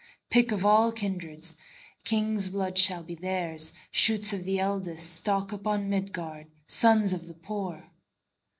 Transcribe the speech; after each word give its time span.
Pick 0.31 0.51
of 0.51 0.65
all 0.65 0.91
kindreds, 0.91 1.55
King's 2.05 2.49
blood 2.49 2.75
shall 2.79 3.03
theirs 3.07 3.69
be, 3.69 3.77
Shoots 3.91 4.33
of 4.33 4.45
the 4.45 4.57
eldestStock 4.57 5.51
upon 5.51 5.91
Midgard, 5.91 6.47
Sons 6.65 7.13
of 7.13 7.27
the 7.27 7.35
poor. 7.35 7.91